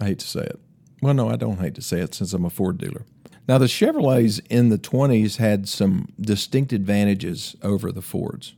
I 0.02 0.06
hate 0.06 0.20
to 0.20 0.28
say 0.28 0.42
it. 0.42 0.60
Well, 1.04 1.14
no, 1.14 1.30
I 1.30 1.36
don't 1.36 1.60
hate 1.60 1.76
to 1.76 1.84
say 1.84 2.00
it 2.00 2.16
since 2.16 2.34
I'm 2.34 2.46
a 2.46 2.50
Ford 2.50 2.80
dealer. 2.80 3.06
Now, 3.48 3.60
the 3.60 3.68
Chevrolets 3.68 4.42
in 4.50 4.70
the 4.70 4.80
20s 4.80 5.38
had 5.38 5.70
some 5.70 6.08
distinct 6.20 6.74
advantages 6.74 7.56
over 7.62 7.92
the 7.92 8.02
Fords. 8.02 8.56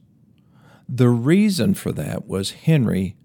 The 0.87 1.09
reason 1.09 1.73
for 1.73 1.91
that 1.91 2.25
was 2.25 2.51
Henry 2.51 3.17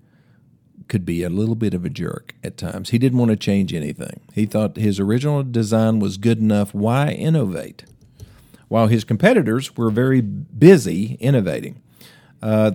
could 0.89 1.05
be 1.05 1.23
a 1.23 1.31
little 1.31 1.55
bit 1.55 1.73
of 1.73 1.85
a 1.85 1.91
jerk 1.91 2.35
at 2.43 2.57
times. 2.57 2.91
He 2.91 2.99
didn't 2.99 3.19
want 3.19 3.31
to 3.31 3.37
change 3.37 3.73
anything. 3.73 4.23
He 4.35 4.47
thought 4.47 4.77
his 4.77 4.99
original 4.99 5.45
design 5.45 6.01
was 6.01 6.17
good 6.17 6.39
enough. 6.39 6.75
Why 6.75 7.11
innovate? 7.11 7.85
While 8.67 8.89
his 8.89 9.05
competitors 9.05 9.77
were 9.77 9.91
very 9.91 10.21
busy 10.21 11.17
innovating. 11.21 11.81
Uh, 12.43 12.73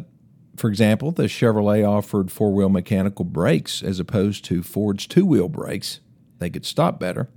for 0.62 0.68
example, 0.68 1.12
the 1.12 1.24
Chevrolet 1.24 1.84
offered 1.84 2.32
four 2.32 2.54
wheel 2.54 2.70
mechanical 2.70 3.26
brakes 3.26 3.82
as 3.82 4.00
opposed 4.00 4.46
to 4.46 4.62
Ford's 4.62 5.08
two 5.08 5.26
wheel 5.26 5.50
brakes. 5.50 6.02
They 6.38 6.52
could 6.52 6.68
stop 6.68 7.00
better. 7.00 7.30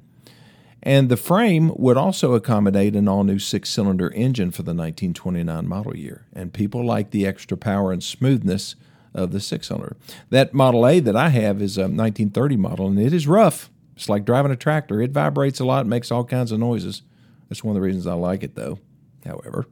And 0.83 1.09
the 1.09 1.17
frame 1.17 1.73
would 1.77 1.97
also 1.97 2.35
accommodate 2.35 2.95
an 2.95 3.09
all 3.09 3.25
new 3.25 3.39
six 3.39 3.71
cylinder 3.71 4.13
engine 4.13 4.51
for 4.51 4.63
the 4.63 4.75
1929 4.75 5.67
model 5.67 5.97
year. 5.97 6.27
And 6.35 6.53
people 6.53 6.85
like 6.85 7.13
the 7.13 7.27
extra 7.27 7.57
power 7.57 7.93
and 7.93 8.05
smoothness 8.05 8.75
of 9.15 9.31
the 9.31 9.41
six 9.41 9.69
cylinder. 9.69 9.97
That 10.29 10.53
Model 10.53 10.87
A 10.87 11.01
that 11.01 11.17
I 11.17 11.31
have 11.31 11.63
is 11.63 11.79
a 11.79 11.89
1930 11.89 12.59
model, 12.59 12.89
and 12.89 13.01
it 13.01 13.15
is 13.15 13.27
rough. 13.27 13.71
It's 13.97 14.11
like 14.11 14.27
driving 14.27 14.53
a 14.53 14.57
tractor. 14.57 15.01
It 15.01 15.13
vibrates 15.13 15.61
a 15.61 15.65
lot, 15.65 15.87
makes 15.87 16.11
all 16.11 16.25
kinds 16.25 16.53
of 16.53 16.59
noises. 16.59 17.01
That's 17.49 17.65
one 17.65 17.75
of 17.75 17.81
the 17.81 17.87
reasons 17.87 18.07
I 18.07 18.13
like 18.13 18.43
it, 18.43 18.55
though, 18.55 18.81
however. 19.25 19.65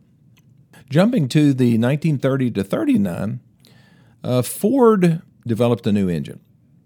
Jumping 0.90 1.28
to 1.28 1.54
the 1.54 1.78
1930 1.78 2.50
to 2.52 2.64
39, 2.64 3.40
uh, 4.24 4.42
Ford 4.42 5.22
developed 5.46 5.86
a 5.86 5.92
new 5.92 6.08
engine. 6.08 6.40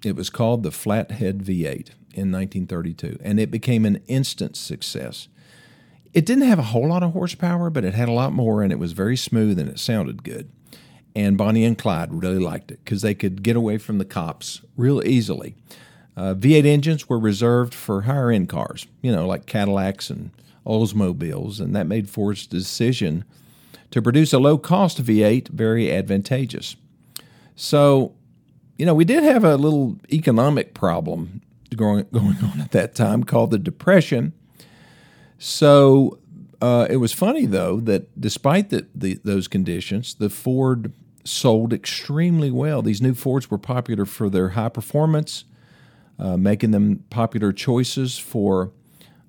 It 0.05 0.17
was 0.17 0.31
called 0.31 0.63
the 0.63 0.71
Flathead 0.71 1.41
V8 1.41 1.91
in 2.15 2.33
1932, 2.33 3.19
and 3.23 3.41
it 3.41 3.51
became 3.51 3.85
an 3.85 4.03
instant 4.07 4.57
success. 4.57 5.29
It 6.13 6.25
didn't 6.25 6.49
have 6.49 6.59
a 6.59 6.63
whole 6.63 6.89
lot 6.89 7.03
of 7.03 7.13
horsepower, 7.13 7.69
but 7.69 7.85
it 7.85 7.95
had 7.95 8.09
a 8.09 8.13
lot 8.13 8.33
more, 8.33 8.63
and 8.63 8.73
it 8.73 8.79
was 8.79 8.93
very 8.93 9.17
smooth 9.17 9.59
and 9.59 9.69
it 9.69 9.79
sounded 9.79 10.23
good. 10.23 10.51
And 11.15 11.37
Bonnie 11.37 11.65
and 11.65 11.77
Clyde 11.77 12.13
really 12.13 12.39
liked 12.39 12.71
it 12.71 12.81
because 12.85 13.03
they 13.03 13.15
could 13.15 13.43
get 13.43 13.57
away 13.57 13.79
from 13.79 13.99
the 13.99 14.05
cops 14.05 14.61
real 14.77 15.03
easily. 15.07 15.57
Uh, 16.17 16.35
V8 16.35 16.65
engines 16.65 17.09
were 17.09 17.19
reserved 17.19 17.75
for 17.75 18.03
higher 18.03 18.31
end 18.31 18.49
cars, 18.49 18.87
you 19.03 19.13
know, 19.13 19.27
like 19.27 19.47
Cadillacs 19.47 20.09
and 20.09 20.31
Oldsmobiles, 20.67 21.61
and 21.61 21.75
that 21.77 21.87
made 21.87 22.09
Ford's 22.09 22.47
decision 22.47 23.25
to 23.91 24.03
produce 24.03 24.33
a 24.33 24.39
low 24.39 24.59
cost 24.59 25.03
V8 25.03 25.49
very 25.49 25.93
advantageous. 25.93 26.77
So, 27.55 28.15
you 28.77 28.85
know, 28.85 28.95
we 28.95 29.05
did 29.05 29.23
have 29.23 29.45
a 29.45 29.57
little 29.57 29.99
economic 30.13 30.75
problem 30.75 31.41
going, 31.75 32.07
going 32.13 32.37
on 32.43 32.61
at 32.61 32.73
that 32.73 32.95
time 32.95 33.25
called 33.25 33.51
the 33.51 33.59
Depression. 33.59 34.33
So 35.39 36.19
uh, 36.61 36.87
it 36.89 36.97
was 36.97 37.13
funny, 37.13 37.47
though, 37.47 37.81
that 37.81 38.21
despite 38.21 38.71
the, 38.71 38.87
the, 38.95 39.19
those 39.25 39.49
conditions, 39.49 40.15
the 40.15 40.31
Ford 40.31 40.93
sold 41.25 41.73
extremely 41.73 42.51
well. 42.51 42.83
These 42.83 43.03
new 43.03 43.15
Fords 43.15 43.51
were 43.51 43.59
popular 43.59 44.05
for 44.05 44.31
their 44.31 44.51
high 44.51 44.69
performance, 44.69 45.45
uh, 46.19 46.37
making 46.37 46.71
them 46.71 47.05
popular 47.11 47.53
choices 47.53 48.19
for 48.19 48.73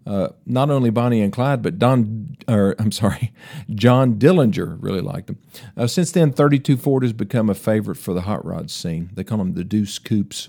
uh, 0.08 0.30
not 0.46 0.70
only 0.70 0.90
Bonnie 0.90 1.22
and 1.22 1.34
Clyde, 1.34 1.62
but 1.62 1.78
Don, 1.78 2.38
or 2.48 2.76
I'm 2.80 2.92
sorry, 2.94 3.34
John 3.70 4.16
Dillinger 4.16 4.78
really 4.80 5.02
liked 5.02 5.28
them. 5.28 5.40
Uh, 5.76 5.86
since 5.86 6.12
then, 6.12 6.32
32 6.32 6.78
Ford 6.78 7.04
has 7.04 7.12
become 7.12 7.50
a 7.50 7.54
favorite 7.54 7.98
for 7.98 8.14
the 8.14 8.22
hot 8.22 8.46
rod 8.46 8.72
scene. 8.72 9.10
They 9.14 9.26
call 9.26 9.40
them 9.40 9.54
the 9.54 9.66
Deuce 9.66 10.00
Coupes, 10.00 10.48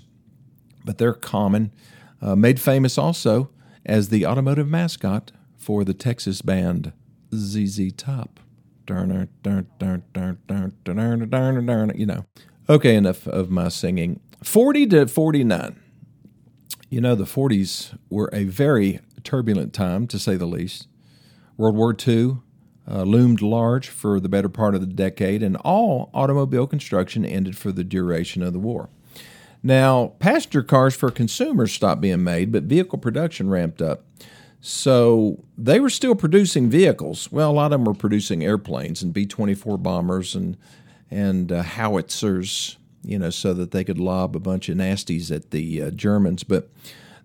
but 0.85 0.97
they're 0.97 1.13
common. 1.13 1.71
Uh, 2.21 2.35
made 2.35 2.59
famous 2.61 2.97
also 2.97 3.49
as 3.85 4.09
the 4.09 4.25
automotive 4.25 4.67
mascot 4.67 5.33
for 5.57 5.83
the 5.83 5.93
Texas 5.93 6.41
band 6.41 6.93
ZZ 7.35 7.91
Top. 7.93 8.39
You 11.97 12.05
know. 12.05 12.25
Okay, 12.69 12.95
enough 12.95 13.27
of 13.27 13.49
my 13.49 13.67
singing. 13.67 14.21
40 14.41 14.87
to 14.87 15.07
49. 15.07 15.79
You 16.89 17.01
know, 17.01 17.13
the 17.13 17.25
40s 17.25 17.97
were 18.09 18.29
a 18.33 18.45
very 18.45 18.99
turbulent 19.23 19.73
time, 19.73 20.07
to 20.07 20.19
say 20.19 20.35
the 20.35 20.45
least. 20.45 20.87
World 21.57 21.75
War 21.75 21.95
II 22.07 22.37
uh, 22.89 23.03
loomed 23.03 23.41
large 23.41 23.89
for 23.89 24.19
the 24.19 24.29
better 24.29 24.49
part 24.49 24.75
of 24.75 24.81
the 24.81 24.87
decade, 24.87 25.43
and 25.43 25.57
all 25.57 26.09
automobile 26.13 26.67
construction 26.67 27.25
ended 27.25 27.57
for 27.57 27.71
the 27.71 27.83
duration 27.83 28.41
of 28.41 28.53
the 28.53 28.59
war. 28.59 28.89
Now, 29.61 30.13
passenger 30.19 30.63
cars 30.63 30.95
for 30.95 31.11
consumers 31.11 31.73
stopped 31.73 32.01
being 32.01 32.23
made, 32.23 32.51
but 32.51 32.63
vehicle 32.63 32.97
production 32.97 33.49
ramped 33.49 33.81
up. 33.81 34.05
So 34.61 35.43
they 35.57 35.79
were 35.79 35.89
still 35.89 36.15
producing 36.15 36.69
vehicles. 36.69 37.31
Well, 37.31 37.51
a 37.51 37.53
lot 37.53 37.65
of 37.65 37.71
them 37.71 37.85
were 37.85 37.93
producing 37.93 38.43
airplanes 38.43 39.01
and 39.01 39.13
B 39.13 39.25
24 39.25 39.77
bombers 39.77 40.35
and, 40.35 40.57
and 41.09 41.51
uh, 41.51 41.63
howitzers, 41.63 42.77
you 43.03 43.19
know, 43.19 43.29
so 43.29 43.53
that 43.53 43.71
they 43.71 43.83
could 43.83 43.99
lob 43.99 44.35
a 44.35 44.39
bunch 44.39 44.67
of 44.67 44.77
nasties 44.77 45.33
at 45.33 45.51
the 45.51 45.81
uh, 45.81 45.91
Germans. 45.91 46.43
But 46.43 46.69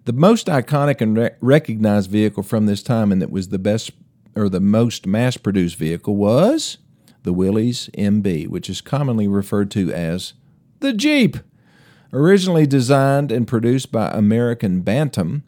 the 0.05 0.13
most 0.13 0.47
iconic 0.47 1.01
and 1.01 1.17
re- 1.17 1.31
recognized 1.41 2.11
vehicle 2.11 2.43
from 2.43 2.67
this 2.67 2.83
time, 2.83 3.11
and 3.11 3.23
that 3.23 3.31
was 3.31 3.49
the 3.49 3.59
best 3.59 3.91
or 4.37 4.49
the 4.49 4.61
most 4.61 5.07
mass 5.07 5.37
produced 5.37 5.77
vehicle, 5.77 6.17
was 6.17 6.79
the 7.23 7.33
Willys 7.33 7.89
MB, 7.95 8.49
which 8.49 8.69
is 8.69 8.81
commonly 8.81 9.29
referred 9.29 9.71
to 9.73 9.93
as 9.93 10.35
the 10.81 10.93
Jeep. 10.93 11.39
Originally 12.13 12.67
designed 12.67 13.33
and 13.33 13.49
produced 13.49 13.91
by 13.91 14.09
American 14.11 14.83
Bantam, 14.83 15.43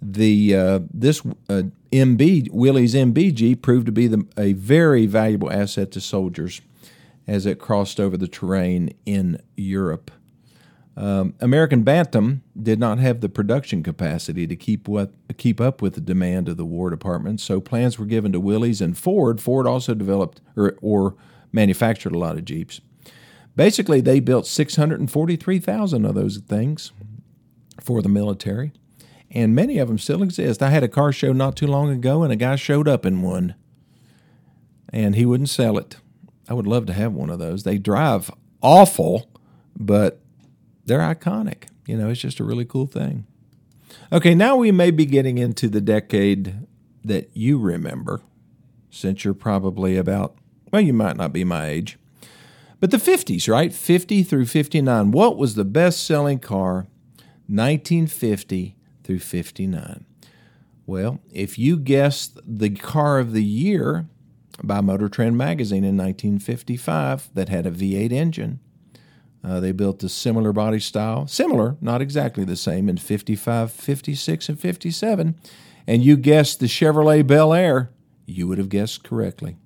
the 0.00 0.54
uh, 0.54 0.80
this 0.92 1.24
uh, 1.48 1.62
MB 1.90 2.50
Willys 2.52 2.94
MB 2.94 3.34
Jeep 3.34 3.62
proved 3.62 3.86
to 3.86 3.92
be 3.92 4.06
the, 4.06 4.26
a 4.36 4.52
very 4.52 5.06
valuable 5.06 5.50
asset 5.50 5.90
to 5.92 6.00
soldiers 6.00 6.60
as 7.26 7.46
it 7.46 7.58
crossed 7.58 7.98
over 7.98 8.16
the 8.16 8.28
terrain 8.28 8.94
in 9.06 9.40
Europe. 9.56 10.10
Um, 10.96 11.34
American 11.40 11.84
Bantam 11.84 12.42
did 12.60 12.78
not 12.78 12.98
have 12.98 13.20
the 13.20 13.28
production 13.28 13.82
capacity 13.82 14.46
to 14.46 14.54
keep 14.54 14.86
what, 14.86 15.12
keep 15.38 15.60
up 15.60 15.80
with 15.80 15.94
the 15.94 16.00
demand 16.02 16.48
of 16.48 16.58
the 16.58 16.66
War 16.66 16.90
Department, 16.90 17.40
so 17.40 17.60
plans 17.60 17.98
were 17.98 18.04
given 18.04 18.32
to 18.32 18.40
Willys 18.40 18.82
and 18.82 18.96
Ford. 18.96 19.40
Ford 19.40 19.66
also 19.66 19.94
developed 19.94 20.40
or, 20.54 20.76
or 20.82 21.14
manufactured 21.50 22.12
a 22.14 22.18
lot 22.18 22.36
of 22.36 22.44
Jeeps. 22.44 22.80
Basically, 23.56 24.00
they 24.00 24.20
built 24.20 24.46
643,000 24.46 26.04
of 26.04 26.14
those 26.14 26.38
things 26.38 26.92
for 27.80 28.02
the 28.02 28.08
military, 28.08 28.72
and 29.30 29.54
many 29.54 29.78
of 29.78 29.88
them 29.88 29.98
still 29.98 30.22
exist. 30.22 30.62
I 30.62 30.70
had 30.70 30.82
a 30.82 30.88
car 30.88 31.12
show 31.12 31.32
not 31.32 31.56
too 31.56 31.66
long 31.66 31.90
ago, 31.90 32.22
and 32.22 32.32
a 32.32 32.36
guy 32.36 32.56
showed 32.56 32.86
up 32.86 33.06
in 33.06 33.22
one, 33.22 33.54
and 34.90 35.16
he 35.16 35.24
wouldn't 35.24 35.48
sell 35.48 35.78
it. 35.78 35.96
I 36.48 36.54
would 36.54 36.66
love 36.66 36.84
to 36.86 36.92
have 36.92 37.14
one 37.14 37.30
of 37.30 37.38
those. 37.38 37.62
They 37.62 37.78
drive 37.78 38.30
awful, 38.62 39.30
but 39.76 40.21
they're 40.84 41.00
iconic. 41.00 41.64
You 41.86 41.96
know, 41.96 42.08
it's 42.10 42.20
just 42.20 42.40
a 42.40 42.44
really 42.44 42.64
cool 42.64 42.86
thing. 42.86 43.26
Okay, 44.12 44.34
now 44.34 44.56
we 44.56 44.70
may 44.70 44.90
be 44.90 45.04
getting 45.04 45.38
into 45.38 45.68
the 45.68 45.80
decade 45.80 46.66
that 47.04 47.30
you 47.34 47.58
remember, 47.58 48.20
since 48.90 49.24
you're 49.24 49.34
probably 49.34 49.96
about, 49.96 50.36
well, 50.70 50.82
you 50.82 50.92
might 50.92 51.16
not 51.16 51.32
be 51.32 51.44
my 51.44 51.66
age, 51.66 51.98
but 52.80 52.90
the 52.90 52.96
50s, 52.96 53.48
right? 53.48 53.72
50 53.72 54.22
through 54.22 54.46
59. 54.46 55.10
What 55.10 55.36
was 55.36 55.54
the 55.54 55.64
best 55.64 56.04
selling 56.04 56.38
car 56.38 56.86
1950 57.46 58.76
through 59.04 59.18
59? 59.18 60.04
Well, 60.86 61.20
if 61.32 61.58
you 61.58 61.76
guessed 61.76 62.40
the 62.44 62.70
car 62.70 63.18
of 63.18 63.32
the 63.32 63.44
year 63.44 64.08
by 64.62 64.80
Motor 64.80 65.08
Trend 65.08 65.38
magazine 65.38 65.84
in 65.84 65.96
1955 65.96 67.30
that 67.34 67.48
had 67.48 67.66
a 67.66 67.70
V8 67.70 68.12
engine, 68.12 68.60
uh, 69.44 69.60
they 69.60 69.72
built 69.72 70.02
a 70.04 70.08
similar 70.08 70.52
body 70.52 70.78
style, 70.78 71.26
similar, 71.26 71.76
not 71.80 72.00
exactly 72.00 72.44
the 72.44 72.56
same, 72.56 72.88
in 72.88 72.96
55, 72.96 73.72
56, 73.72 74.48
and 74.48 74.60
57. 74.60 75.34
And 75.86 76.04
you 76.04 76.16
guessed 76.16 76.60
the 76.60 76.66
Chevrolet 76.66 77.26
Bel 77.26 77.52
Air, 77.52 77.90
you 78.26 78.46
would 78.46 78.58
have 78.58 78.68
guessed 78.68 79.02
correctly. 79.02 79.56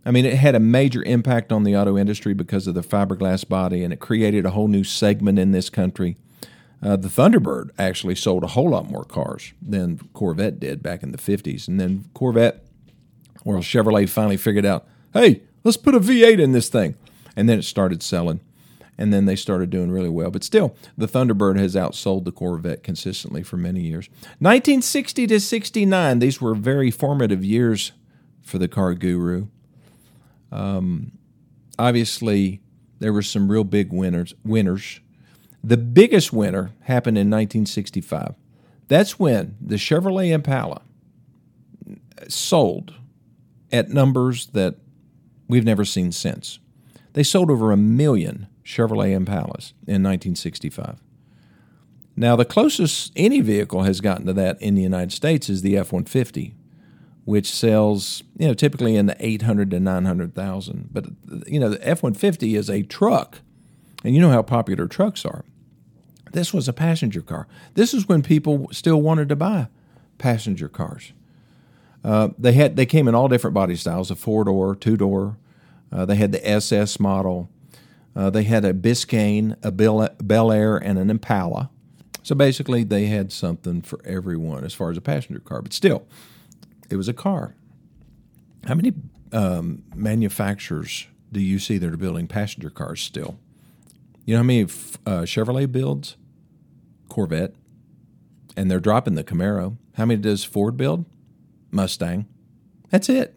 I 0.04 0.12
mean, 0.12 0.24
it 0.24 0.34
had 0.34 0.54
a 0.54 0.60
major 0.60 1.02
impact 1.02 1.50
on 1.50 1.64
the 1.64 1.76
auto 1.76 1.98
industry 1.98 2.32
because 2.32 2.68
of 2.68 2.74
the 2.74 2.82
fiberglass 2.82 3.46
body, 3.46 3.82
and 3.82 3.92
it 3.92 3.98
created 3.98 4.46
a 4.46 4.50
whole 4.50 4.68
new 4.68 4.84
segment 4.84 5.38
in 5.38 5.50
this 5.50 5.68
country. 5.68 6.16
Uh, 6.82 6.94
the 6.94 7.08
Thunderbird 7.08 7.70
actually 7.78 8.14
sold 8.14 8.44
a 8.44 8.48
whole 8.48 8.70
lot 8.70 8.88
more 8.88 9.04
cars 9.04 9.52
than 9.60 9.98
Corvette 10.12 10.60
did 10.60 10.82
back 10.82 11.02
in 11.02 11.10
the 11.10 11.18
50s. 11.18 11.66
And 11.66 11.80
then 11.80 12.04
Corvette, 12.14 12.64
well, 13.44 13.58
Chevrolet 13.58 14.08
finally 14.08 14.36
figured 14.36 14.66
out, 14.66 14.86
Hey, 15.12 15.42
let's 15.64 15.76
put 15.76 15.94
a 15.94 16.00
V8 16.00 16.38
in 16.38 16.52
this 16.52 16.68
thing. 16.68 16.94
And 17.34 17.48
then 17.48 17.58
it 17.58 17.64
started 17.64 18.02
selling. 18.02 18.40
And 18.98 19.12
then 19.12 19.26
they 19.26 19.36
started 19.36 19.70
doing 19.70 19.90
really 19.90 20.08
well. 20.08 20.30
But 20.30 20.44
still, 20.44 20.74
the 20.96 21.06
Thunderbird 21.06 21.58
has 21.58 21.74
outsold 21.74 22.24
the 22.24 22.32
Corvette 22.32 22.82
consistently 22.82 23.42
for 23.42 23.56
many 23.56 23.80
years. 23.80 24.08
1960 24.38 25.26
to 25.26 25.40
69, 25.40 26.18
these 26.18 26.40
were 26.40 26.54
very 26.54 26.90
formative 26.90 27.44
years 27.44 27.92
for 28.42 28.58
the 28.58 28.68
car 28.68 28.94
guru. 28.94 29.48
Um, 30.50 31.12
obviously, 31.78 32.60
there 32.98 33.12
were 33.12 33.22
some 33.22 33.50
real 33.50 33.64
big 33.64 33.92
winners. 33.92 34.34
Winners. 34.44 35.00
The 35.62 35.76
biggest 35.76 36.32
winner 36.32 36.72
happened 36.82 37.18
in 37.18 37.28
1965. 37.28 38.34
That's 38.88 39.18
when 39.18 39.56
the 39.60 39.76
Chevrolet 39.76 40.30
Impala 40.30 40.82
sold 42.28 42.94
at 43.72 43.88
numbers 43.88 44.46
that 44.48 44.76
we've 45.48 45.64
never 45.64 45.84
seen 45.84 46.12
since. 46.12 46.58
They 47.12 47.22
sold 47.22 47.50
over 47.50 47.72
a 47.72 47.76
million 47.76 48.46
Chevrolet 48.66 49.16
Impalas 49.16 49.72
in 49.86 50.02
1965. 50.02 50.98
Now, 52.16 52.34
the 52.34 52.44
closest 52.44 53.12
any 53.14 53.40
vehicle 53.40 53.82
has 53.82 54.00
gotten 54.00 54.26
to 54.26 54.32
that 54.32 54.60
in 54.60 54.74
the 54.74 54.82
United 54.82 55.12
States 55.12 55.48
is 55.48 55.62
the 55.62 55.76
F 55.76 55.92
150, 55.92 56.54
which 57.24 57.50
sells, 57.50 58.24
you 58.36 58.48
know, 58.48 58.54
typically 58.54 58.96
in 58.96 59.06
the 59.06 59.16
800 59.24 59.70
to 59.70 59.78
900,000. 59.78 60.88
But, 60.90 61.06
you 61.46 61.60
know, 61.60 61.68
the 61.68 61.86
F 61.86 62.02
150 62.02 62.56
is 62.56 62.68
a 62.68 62.82
truck, 62.82 63.40
and 64.02 64.14
you 64.14 64.20
know 64.20 64.30
how 64.30 64.42
popular 64.42 64.88
trucks 64.88 65.24
are. 65.24 65.44
This 66.32 66.52
was 66.52 66.66
a 66.66 66.72
passenger 66.72 67.22
car. 67.22 67.46
This 67.74 67.94
is 67.94 68.08
when 68.08 68.22
people 68.22 68.68
still 68.72 69.00
wanted 69.00 69.28
to 69.28 69.36
buy 69.36 69.68
passenger 70.18 70.68
cars. 70.68 71.12
Uh, 72.02 72.28
they 72.38 72.52
had 72.52 72.76
they 72.76 72.86
came 72.86 73.08
in 73.08 73.14
all 73.14 73.28
different 73.28 73.54
body 73.54 73.76
styles: 73.76 74.10
a 74.10 74.16
four 74.16 74.44
door, 74.44 74.74
two 74.74 74.96
door. 74.96 75.38
Uh, 75.92 76.04
they 76.04 76.16
had 76.16 76.32
the 76.32 76.48
SS 76.48 76.98
model. 77.00 77.48
Uh, 78.16 78.30
they 78.30 78.44
had 78.44 78.64
a 78.64 78.72
Biscayne, 78.72 79.56
a 79.62 79.70
Bel 79.70 80.50
Air, 80.50 80.76
and 80.78 80.98
an 80.98 81.10
Impala. 81.10 81.70
So 82.22 82.34
basically, 82.34 82.82
they 82.82 83.06
had 83.06 83.30
something 83.30 83.82
for 83.82 84.00
everyone 84.04 84.64
as 84.64 84.72
far 84.72 84.90
as 84.90 84.96
a 84.96 85.02
passenger 85.02 85.38
car. 85.38 85.60
But 85.60 85.74
still, 85.74 86.06
it 86.88 86.96
was 86.96 87.08
a 87.08 87.12
car. 87.12 87.54
How 88.66 88.74
many 88.74 88.94
um, 89.32 89.84
manufacturers 89.94 91.06
do 91.30 91.40
you 91.40 91.58
see 91.58 91.76
that 91.78 91.92
are 91.92 91.96
building 91.98 92.26
passenger 92.26 92.70
cars 92.70 93.02
still? 93.02 93.38
You 94.24 94.34
know 94.34 94.38
how 94.38 94.44
many 94.44 94.62
uh, 94.62 95.22
Chevrolet 95.22 95.70
builds? 95.70 96.16
Corvette. 97.08 97.54
And 98.56 98.70
they're 98.70 98.80
dropping 98.80 99.14
the 99.14 99.22
Camaro. 99.22 99.76
How 99.94 100.06
many 100.06 100.20
does 100.20 100.42
Ford 100.42 100.76
build? 100.76 101.04
Mustang. 101.70 102.26
That's 102.90 103.10
it. 103.10 103.34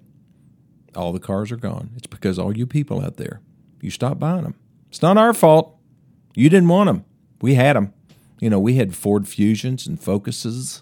All 0.95 1.12
the 1.12 1.19
cars 1.19 1.51
are 1.51 1.57
gone. 1.57 1.91
It's 1.98 2.07
because 2.07 2.39
all 2.39 2.57
you 2.57 2.65
people 2.65 3.03
out 3.03 3.17
there, 3.17 3.41
you 3.81 3.91
stop 3.91 4.17
buying 4.17 4.43
them. 4.43 4.55
It's 4.89 5.01
not 5.01 5.17
our 5.17 5.34
fault. 5.34 5.75
You 6.36 6.50
didn't 6.50 6.69
want 6.69 6.88
them. 6.88 7.05
We 7.41 7.55
had 7.55 7.75
them. 7.75 7.93
You 8.39 8.50
know, 8.50 8.60
we 8.60 8.75
had 8.75 8.96
Ford 8.96 9.27
Fusions 9.27 9.86
and 9.86 10.01
Focuses, 10.01 10.81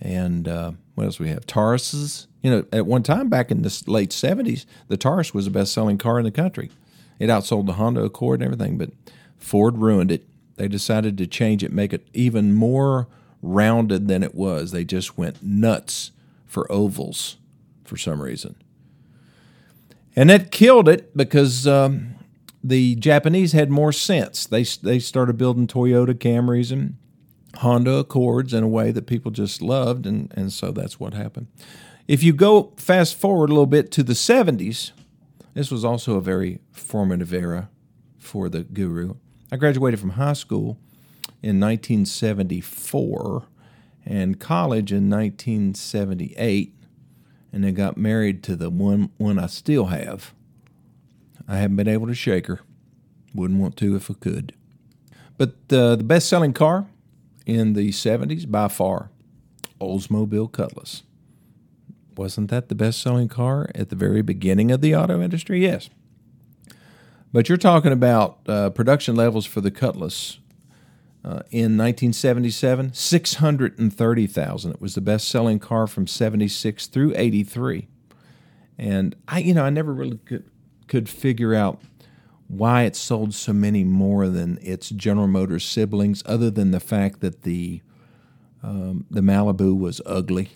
and 0.00 0.48
uh, 0.48 0.72
what 0.94 1.04
else 1.04 1.18
we 1.18 1.28
have? 1.28 1.46
Tauruses. 1.46 2.26
You 2.42 2.50
know, 2.50 2.64
at 2.72 2.86
one 2.86 3.02
time 3.02 3.28
back 3.28 3.50
in 3.50 3.62
the 3.62 3.82
late 3.86 4.10
'70s, 4.10 4.66
the 4.88 4.96
Taurus 4.96 5.32
was 5.32 5.44
the 5.44 5.50
best-selling 5.50 5.98
car 5.98 6.18
in 6.18 6.24
the 6.24 6.30
country. 6.30 6.70
It 7.18 7.28
outsold 7.28 7.66
the 7.66 7.74
Honda 7.74 8.02
Accord 8.02 8.40
and 8.40 8.52
everything, 8.52 8.76
but 8.76 8.90
Ford 9.38 9.78
ruined 9.78 10.10
it. 10.10 10.26
They 10.56 10.68
decided 10.68 11.16
to 11.18 11.26
change 11.26 11.62
it, 11.62 11.72
make 11.72 11.92
it 11.92 12.06
even 12.12 12.54
more 12.54 13.08
rounded 13.40 14.08
than 14.08 14.22
it 14.22 14.34
was. 14.34 14.72
They 14.72 14.84
just 14.84 15.16
went 15.16 15.42
nuts 15.42 16.10
for 16.46 16.70
ovals 16.70 17.36
for 17.84 17.96
some 17.96 18.20
reason. 18.20 18.56
And 20.16 20.30
that 20.30 20.50
killed 20.50 20.88
it 20.88 21.16
because 21.16 21.66
um, 21.66 22.13
the 22.64 22.96
Japanese 22.96 23.52
had 23.52 23.70
more 23.70 23.92
sense. 23.92 24.46
They, 24.46 24.62
they 24.62 24.98
started 24.98 25.36
building 25.36 25.66
Toyota 25.66 26.14
Camrys 26.14 26.72
and 26.72 26.96
Honda 27.56 27.96
Accords 27.96 28.54
in 28.54 28.64
a 28.64 28.68
way 28.68 28.90
that 28.90 29.06
people 29.06 29.30
just 29.30 29.60
loved, 29.60 30.06
and, 30.06 30.32
and 30.34 30.50
so 30.50 30.72
that's 30.72 30.98
what 30.98 31.12
happened. 31.12 31.48
If 32.08 32.22
you 32.22 32.32
go 32.32 32.72
fast 32.78 33.16
forward 33.16 33.50
a 33.50 33.52
little 33.52 33.66
bit 33.66 33.90
to 33.92 34.02
the 34.02 34.14
70s, 34.14 34.92
this 35.52 35.70
was 35.70 35.84
also 35.84 36.16
a 36.16 36.22
very 36.22 36.60
formative 36.72 37.32
era 37.32 37.68
for 38.18 38.48
the 38.48 38.64
guru. 38.64 39.14
I 39.52 39.56
graduated 39.56 40.00
from 40.00 40.10
high 40.10 40.32
school 40.32 40.78
in 41.42 41.60
1974 41.60 43.46
and 44.06 44.40
college 44.40 44.90
in 44.90 45.08
1978, 45.10 46.74
and 47.52 47.62
then 47.62 47.74
got 47.74 47.96
married 47.96 48.42
to 48.44 48.56
the 48.56 48.70
one 48.70 49.10
one 49.18 49.38
I 49.38 49.46
still 49.46 49.86
have. 49.86 50.34
I 51.48 51.56
haven't 51.56 51.76
been 51.76 51.88
able 51.88 52.06
to 52.06 52.14
shake 52.14 52.46
her. 52.46 52.60
Wouldn't 53.34 53.60
want 53.60 53.76
to 53.78 53.96
if 53.96 54.10
I 54.10 54.14
could. 54.14 54.54
But 55.36 55.54
uh, 55.70 55.96
the 55.96 56.04
best 56.04 56.28
selling 56.28 56.52
car 56.52 56.86
in 57.44 57.72
the 57.72 57.90
70s 57.90 58.50
by 58.50 58.68
far, 58.68 59.10
Oldsmobile 59.80 60.52
Cutlass. 60.52 61.02
Wasn't 62.16 62.50
that 62.50 62.68
the 62.68 62.74
best 62.74 63.02
selling 63.02 63.28
car 63.28 63.68
at 63.74 63.88
the 63.88 63.96
very 63.96 64.22
beginning 64.22 64.70
of 64.70 64.80
the 64.80 64.94
auto 64.94 65.20
industry? 65.20 65.60
Yes. 65.60 65.90
But 67.32 67.48
you're 67.48 67.58
talking 67.58 67.90
about 67.90 68.38
uh, 68.46 68.70
production 68.70 69.16
levels 69.16 69.44
for 69.44 69.60
the 69.60 69.72
Cutlass 69.72 70.38
uh, 71.24 71.42
in 71.50 71.76
1977, 71.76 72.92
630,000. 72.92 74.70
It 74.70 74.80
was 74.80 74.94
the 74.94 75.00
best-selling 75.00 75.58
car 75.58 75.86
from 75.88 76.06
76 76.06 76.86
through 76.86 77.12
83. 77.16 77.88
And 78.78 79.16
I, 79.26 79.38
you 79.38 79.54
know, 79.54 79.64
I 79.64 79.70
never 79.70 79.92
really 79.92 80.18
could, 80.18 80.48
could 80.86 81.08
figure 81.08 81.54
out 81.54 81.80
why 82.48 82.82
it 82.82 82.94
sold 82.94 83.34
so 83.34 83.52
many 83.52 83.84
more 83.84 84.28
than 84.28 84.58
its 84.62 84.90
General 84.90 85.26
Motors 85.26 85.64
siblings, 85.64 86.22
other 86.26 86.50
than 86.50 86.70
the 86.70 86.80
fact 86.80 87.20
that 87.20 87.42
the 87.42 87.80
um, 88.62 89.04
the 89.10 89.20
Malibu 89.20 89.78
was 89.78 90.00
ugly, 90.06 90.50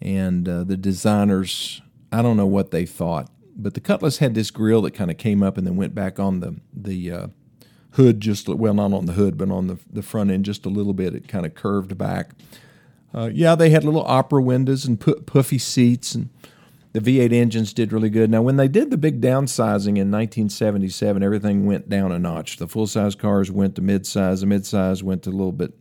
and 0.00 0.48
uh, 0.48 0.64
the 0.64 0.76
designers, 0.76 1.80
I 2.10 2.20
don't 2.20 2.36
know 2.36 2.46
what 2.46 2.72
they 2.72 2.84
thought, 2.84 3.30
but 3.56 3.74
the 3.74 3.80
Cutlass 3.80 4.18
had 4.18 4.34
this 4.34 4.50
grill 4.50 4.82
that 4.82 4.92
kind 4.92 5.10
of 5.10 5.16
came 5.16 5.42
up 5.42 5.56
and 5.56 5.66
then 5.66 5.76
went 5.76 5.94
back 5.94 6.18
on 6.18 6.40
the 6.40 6.56
the 6.72 7.10
uh, 7.12 7.26
hood 7.92 8.20
just 8.20 8.48
well 8.48 8.74
not 8.74 8.92
on 8.92 9.06
the 9.06 9.14
hood 9.14 9.38
but 9.38 9.50
on 9.50 9.68
the, 9.68 9.78
the 9.90 10.02
front 10.02 10.30
end 10.30 10.44
just 10.44 10.66
a 10.66 10.70
little 10.70 10.94
bit. 10.94 11.14
It 11.14 11.28
kind 11.28 11.46
of 11.46 11.54
curved 11.54 11.96
back. 11.96 12.30
Uh, 13.14 13.30
yeah 13.32 13.54
they 13.54 13.70
had 13.70 13.84
little 13.84 14.04
opera 14.04 14.42
windows 14.42 14.84
and 14.84 15.00
puffy 15.26 15.58
seats 15.58 16.14
and 16.14 16.28
the 16.96 17.18
v8 17.18 17.32
engines 17.32 17.72
did 17.72 17.92
really 17.92 18.10
good 18.10 18.30
now 18.30 18.42
when 18.42 18.56
they 18.56 18.68
did 18.68 18.90
the 18.90 18.96
big 18.96 19.20
downsizing 19.20 19.98
in 19.98 20.10
1977 20.10 21.22
everything 21.22 21.66
went 21.66 21.88
down 21.88 22.12
a 22.12 22.18
notch 22.18 22.56
the 22.56 22.68
full 22.68 22.86
size 22.86 23.14
cars 23.14 23.50
went 23.50 23.74
to 23.74 23.82
mid-size 23.82 24.40
the 24.40 24.46
mid-size 24.46 25.02
went 25.02 25.22
to 25.22 25.30
a 25.30 25.32
little 25.32 25.52
bit 25.52 25.72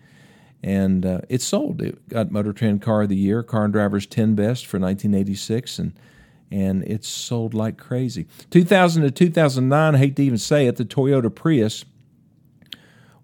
And 0.63 1.07
uh, 1.07 1.21
it 1.29 1.41
sold. 1.41 1.81
It 1.81 2.09
got 2.09 2.31
Motor 2.31 2.53
Trend 2.53 2.83
Car 2.83 3.03
of 3.03 3.09
the 3.09 3.17
Year, 3.17 3.43
Car 3.43 3.65
and 3.65 3.73
Driver's 3.73 4.07
10 4.07 4.35
Best 4.35 4.67
for 4.67 4.79
1986, 4.79 5.79
and 5.79 5.93
and 6.53 6.83
it's 6.83 7.09
sold 7.09 7.55
like 7.55 7.79
crazy. 7.79 8.27
2000 8.51 9.03
to 9.03 9.11
2009, 9.13 9.95
I 9.95 9.99
hate 9.99 10.17
to 10.17 10.23
even 10.25 10.37
say 10.37 10.67
it, 10.67 10.77
the 10.77 10.85
Toyota 10.85 11.33
Prius 11.33 11.85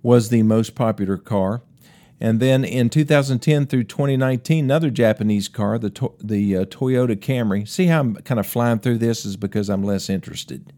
was 0.00 0.28
the 0.28 0.44
most 0.44 0.76
popular 0.76 1.16
car. 1.16 1.62
And 2.20 2.40
then 2.40 2.64
in 2.64 2.88
2010 2.88 3.66
through 3.66 3.84
2019, 3.84 4.64
another 4.64 4.90
Japanese 4.90 5.48
car, 5.48 5.78
the 5.78 5.90
to- 5.90 6.14
the 6.18 6.56
uh, 6.56 6.64
Toyota 6.64 7.14
Camry. 7.14 7.68
See 7.68 7.86
how 7.86 8.00
I'm 8.00 8.14
kind 8.16 8.40
of 8.40 8.46
flying 8.46 8.78
through 8.78 8.98
this 8.98 9.26
is 9.26 9.36
because 9.36 9.68
I'm 9.68 9.84
less 9.84 10.08
interested. 10.08 10.72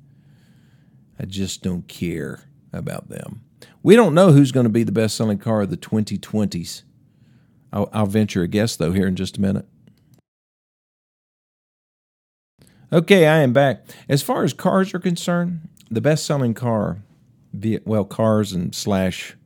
I 1.18 1.27
just 1.27 1.62
don't 1.62 1.87
care 1.87 2.42
about 2.72 3.09
them. 3.09 3.42
We 3.83 3.94
don't 3.96 4.14
know 4.14 4.33
who's 4.33 4.53
going 4.53 4.64
to 4.66 4.70
be 4.70 4.83
the 4.83 4.92
best 4.92 5.16
selling 5.16 5.38
car 5.38 5.62
of 5.62 5.70
the 5.70 5.77
2020s. 5.77 6.83
I'll, 7.72 7.88
I'll 7.92 8.07
venture 8.07 8.42
a 8.42 8.48
guess 8.48 8.77
though 8.77 8.92
here 8.92 9.07
in 9.07 9.16
just 9.16 9.38
a 9.38 9.40
minute. 9.40 9.66
Okay, 12.92 13.27
I 13.27 13.40
am 13.40 13.53
back. 13.53 13.85
As 14.09 14.22
far 14.22 14.44
as 14.44 14.55
cars 14.55 14.94
are 14.94 14.98
concerned, 14.98 15.68
the 15.90 16.01
best 16.01 16.24
selling 16.24 16.55
car, 16.55 17.03
well, 17.85 18.05
cars 18.05 18.53
and 18.53 18.74
slash 18.74 19.37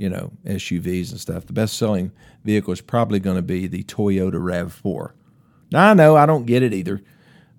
you 0.00 0.08
know, 0.08 0.32
SUVs 0.46 1.10
and 1.10 1.20
stuff, 1.20 1.44
the 1.44 1.52
best 1.52 1.76
selling 1.76 2.10
vehicle 2.42 2.72
is 2.72 2.80
probably 2.80 3.20
going 3.20 3.36
to 3.36 3.42
be 3.42 3.66
the 3.66 3.84
Toyota 3.84 4.32
RAV4. 4.32 5.12
Now, 5.72 5.90
I 5.90 5.94
know 5.94 6.16
I 6.16 6.24
don't 6.24 6.46
get 6.46 6.62
it 6.62 6.72
either, 6.72 7.02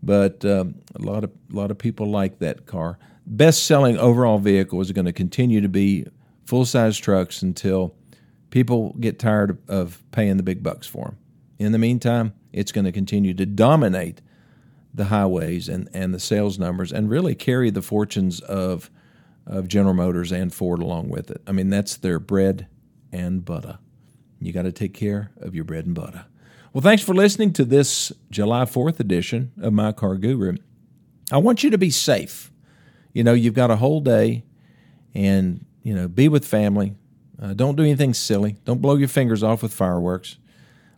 but 0.02 0.44
um, 0.44 0.82
a 0.96 1.04
lot 1.04 1.24
of 1.24 1.30
a 1.54 1.56
lot 1.56 1.70
of 1.70 1.78
people 1.78 2.08
like 2.08 2.40
that 2.40 2.66
car. 2.66 2.98
Best 3.28 3.68
selling 3.68 3.96
overall 4.00 4.40
vehicle 4.40 4.82
is 4.82 4.92
going 4.92 5.06
to 5.06 5.14
continue 5.14 5.62
to 5.62 5.70
be 5.70 6.08
full 6.44 6.66
size 6.66 6.98
trucks 6.98 7.44
until 7.44 7.94
people 8.50 8.96
get 9.00 9.20
tired 9.20 9.60
of 9.68 10.04
paying 10.12 10.38
the 10.38 10.44
big 10.44 10.64
bucks 10.64 10.88
for 10.88 11.06
them. 11.06 11.18
In 11.60 11.74
the 11.74 11.78
meantime, 11.78 12.34
it's 12.52 12.72
going 12.72 12.86
to 12.86 12.92
continue 12.92 13.36
to 13.36 13.46
dominate 13.46 14.20
the 14.92 15.06
highways 15.06 15.70
and, 15.70 15.88
and 15.94 16.12
the 16.12 16.20
sales 16.20 16.58
numbers 16.58 16.92
and 16.92 17.08
really 17.08 17.36
carry 17.36 17.70
the 17.70 17.84
fortunes 17.84 18.40
of 18.42 18.90
of 19.52 19.68
General 19.68 19.94
Motors 19.94 20.32
and 20.32 20.52
Ford 20.52 20.82
along 20.82 21.10
with 21.10 21.30
it. 21.30 21.42
I 21.46 21.52
mean, 21.52 21.70
that's 21.70 21.98
their 21.98 22.20
bread 22.20 22.68
and 23.12 23.44
butter. 23.44 23.78
You 24.40 24.54
got 24.54 24.64
to 24.64 24.72
take 24.72 24.94
care 24.94 25.32
of 25.38 25.54
your 25.54 25.66
bread 25.66 25.86
and 25.86 25.94
butter. 25.94 26.26
Well, 26.74 26.82
thanks 26.82 27.04
for 27.04 27.14
listening 27.14 27.52
to 27.54 27.66
this 27.66 28.14
July 28.32 28.64
4th 28.64 29.00
edition 29.02 29.52
of 29.62 29.74
My 29.74 29.92
Car 29.92 30.16
Guru. 30.16 30.56
I 31.32 31.38
want 31.38 31.64
you 31.64 31.70
to 31.70 31.78
be 31.78 31.90
safe. 31.90 32.50
You 33.12 33.26
know, 33.26 33.34
you've 33.34 33.54
got 33.54 33.70
a 33.70 33.76
whole 33.76 34.00
day 34.00 34.46
and, 35.14 35.66
you 35.84 35.94
know, 35.94 36.08
be 36.08 36.30
with 36.30 36.46
family. 36.46 36.96
Uh, 37.42 37.54
don't 37.54 37.76
do 37.76 37.84
anything 37.84 38.14
silly. 38.14 38.56
Don't 38.64 38.82
blow 38.82 38.96
your 38.96 39.10
fingers 39.10 39.44
off 39.44 39.62
with 39.62 39.74
fireworks. 39.74 40.38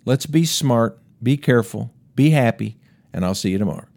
Let's 0.05 0.27
be 0.27 0.45
smart, 0.45 0.99
be 1.23 1.37
careful, 1.37 1.91
be 2.15 2.29
happy, 2.29 2.77
and 3.11 3.25
I'll 3.25 3.35
see 3.35 3.49
you 3.49 3.57
tomorrow. 3.57 3.87